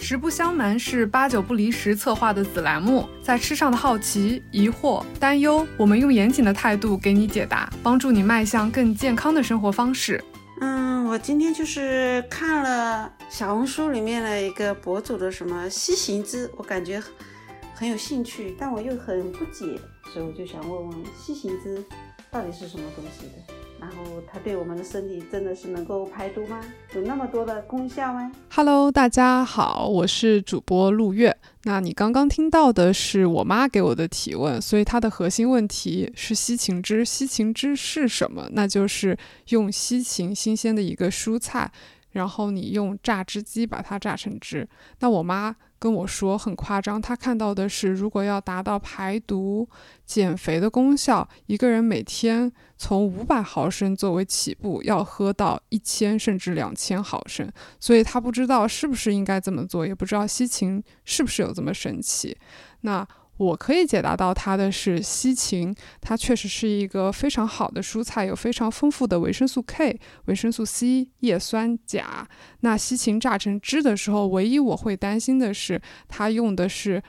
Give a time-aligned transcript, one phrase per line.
[0.00, 10.22] 实不相瞒，是八九不离十策划的子栏目，在吃上的好奇、疑惑、担忧，我们用严谨的态度给你解答，帮助你迈向更健康的生活方式。
[10.60, 17.02] 嗯，我今天就是看了小红书里面的一个博主的什么西行之，我感觉
[17.74, 19.78] 很有兴趣，但我又很不解，
[20.12, 21.84] 所以我就想问问西行之
[22.30, 23.54] 到底是什么东西的。
[23.88, 26.60] 然后它对我们的身体真的是能够排毒吗？
[26.94, 31.34] 有那么多的功效吗？Hello，大家好，我是主播陆月。
[31.62, 37.02] 那你刚刚听到的是我妈给我的提问，所以它的核心问题是西芹汁。
[37.02, 38.46] 西芹汁是什么？
[38.52, 39.16] 那就是
[39.48, 41.72] 用西芹新鲜的一个蔬菜，
[42.10, 44.68] 然后你用榨汁机把它榨成汁。
[45.00, 45.56] 那我妈。
[45.78, 49.68] 跟我说很夸张，他看到的是，如果要达到排毒、
[50.04, 62.36] 减肥的功效，一个人每天从五百毫升作为起步，要喝到一千甚至两千毫升，所以他不知道是不是应该这么做，也不知道西芹是不是有这么神奇。
[62.80, 63.06] 那。
[63.38, 72.28] 我可以解答到它的是西芹，它确实是一个非常好的蔬菜，有非常丰富的维生素 K、维生素 C、叶酸、钾。
[72.60, 77.02] 那西芹榨成汁的时候，唯一我会担心的是，它用的是。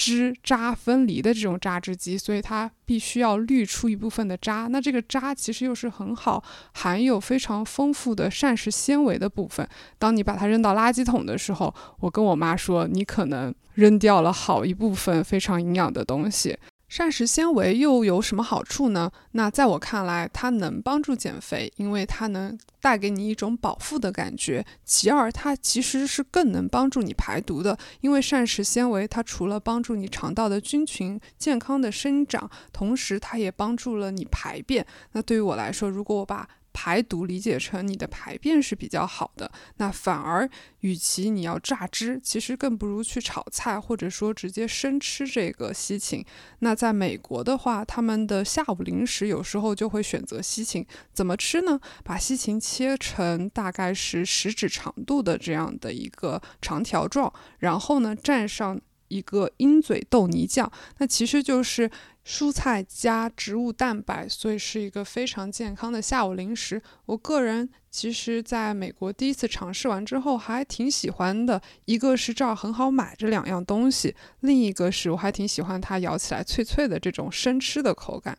[0.00, 4.66] 汁渣分离的这种榨汁机，所以它必须要滤出一部分的渣。
[4.70, 6.42] 那这个渣其实又是很好，
[6.72, 9.68] 含有非常丰富的膳食纤维的部分。
[9.98, 16.56] 当你把它扔到垃圾桶的时候，我跟我妈说，你可能扔掉了好一部分非常营养的东西。
[16.90, 19.12] 膳食纤维又有什么好处呢？
[19.30, 24.66] 那在我看来，它能帮助减肥，因为它能带给你一种饱腹的感觉。
[24.84, 34.84] 其二，它其实是更能帮助你排毒的，因为膳食纤维它除了帮助你肠道的菌群健康的生长，同时它也帮助了你排便。
[35.12, 40.48] 那对于我来说，如果我把排毒理解成你的排便是比较好的，那反而
[40.80, 46.24] 与其你要榨汁，其实更不如去炒菜，或者说直接生吃这个西芹。
[46.60, 51.78] 那在美国的话，他们的下午零食有时候就会选择西芹，怎么吃呢？
[52.04, 61.90] 把西芹切成大概是食指长度的这样的一个长条状，然后呢蘸上一个鹰嘴豆泥酱，那其实就是。
[62.26, 66.80] 蔬菜加植物蛋白，所以是一个非常健康的下午零食。
[67.06, 71.60] 我个人其实在美国第一次尝试完之后，还挺喜欢的。
[71.86, 78.38] 一个是这儿很好买这两样东西，另一个是我还挺喜欢它咬起来脆脆的这种生吃的口感。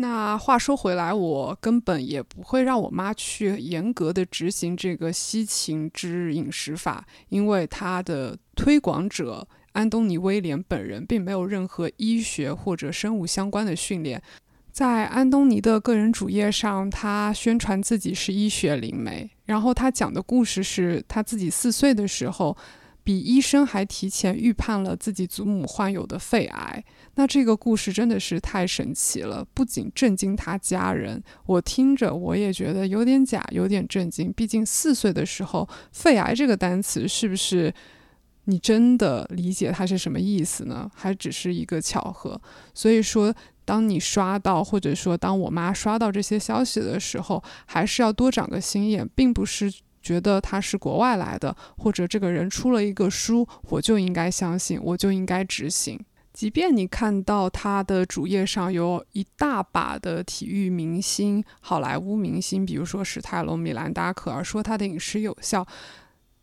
[0.00, 9.46] 那话说回来，我根本也不会让我妈去严格的执行这个西芹汁饮食法，因为它的推广者。
[9.72, 14.20] 安东尼·威廉本人并没有任何医学或者生物相关的训练。
[14.72, 19.30] 在安东尼的个人主页上，他宣传自己是医学灵媒。
[19.44, 22.56] 然后他讲的故事是他自己四岁的时候，
[23.08, 26.84] 比医生还提前预判了自己祖母患有的肺癌。
[27.14, 34.30] 那这个故事真的是太神奇了，不仅震惊他家人，我听着我也觉得有点假，有点震惊。
[34.30, 37.72] 毕竟四岁的时候，肺癌这个单词是不是？
[38.44, 40.90] 你真的理解它是什么意思呢？
[40.94, 42.38] 还只是一个巧合？
[42.74, 49.72] 所以说，当你刷到，或者说当我妈刷到这些消息的时候，还是要多长个心眼，并不是
[50.08, 56.00] 觉得他是国外来的，或者这个人出了一个书，我就应该相信，我就应该执行。
[56.32, 65.66] 即便你看到他的主页上有一大把的体育明星、好莱坞明星，比如说史泰龙、米兰达·可儿，说他的饮食有效。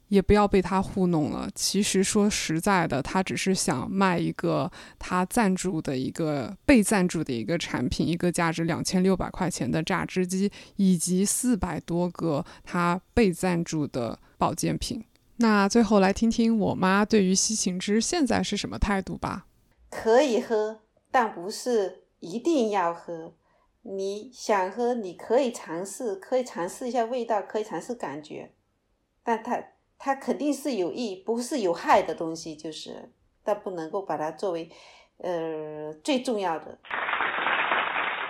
[0.08, 1.50] 也不要被他糊弄了。
[1.56, 15.04] 其实说实在的，他只是想卖一个他赞助的一个被赞助的一个产品，一个价值两千六百块钱的榨汁机，以及四百多个他被赞助的保健品。
[15.38, 19.48] 那最后来听听我妈对于西芹汁现在是什么态度吧。
[19.90, 23.34] 可以喝，但不是一定要喝。
[23.82, 28.52] 你想喝，你可以尝试，可以尝试一下味道，可以尝试感觉，
[29.24, 29.64] 但它。
[29.98, 33.12] 它肯定是有益，不是有害的东西，就是，
[33.44, 34.70] 但不能够把它作为，
[35.18, 36.78] 呃，最重要的。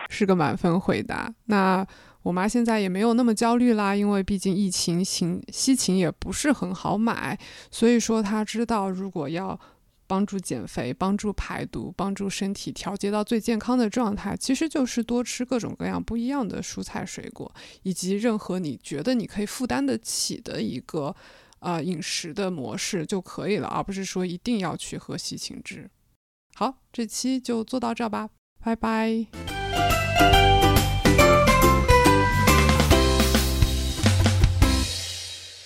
[0.09, 1.33] 是个满分回答。
[1.45, 1.85] 那
[2.21, 7.37] 我妈现在也没有那么焦虑啦，因为毕竟疫情情西芹也不是很好买，
[7.69, 9.59] 所以说她知道，如果要
[10.07, 17.51] 帮助减肥、帮助排毒、帮助身体调节到最健康的状态，其实就是多吃各种各样不一样的蔬菜水果，
[17.83, 21.13] 以及任何你觉得你可以负担得起的一个。
[21.65, 25.89] 啊，饮食的模式就可以了，而不是说一定要去喝西芹汁。
[26.53, 28.29] 好，这期就做到这吧，
[28.63, 29.44] 拜拜。